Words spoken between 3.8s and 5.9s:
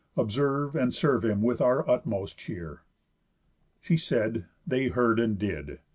She said, they heard and did.